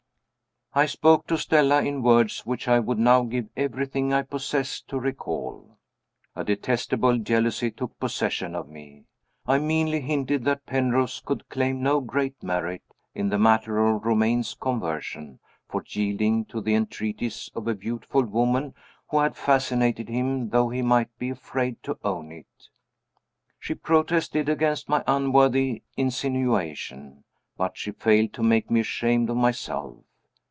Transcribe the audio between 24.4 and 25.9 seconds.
against my unworthy